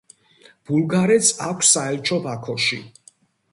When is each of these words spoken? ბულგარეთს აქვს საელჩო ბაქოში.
ბულგარეთს 0.69 1.29
აქვს 1.49 1.71
საელჩო 1.75 2.19
ბაქოში. 2.27 2.83